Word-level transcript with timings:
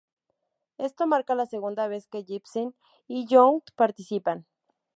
Esto 0.79 1.05
marca 1.05 1.35
la 1.35 1.45
segunda 1.45 1.87
vez 1.87 2.07
que 2.07 2.23
Jepsen 2.23 2.73
y 3.07 3.27
Young 3.27 3.61
participan. 3.75 4.47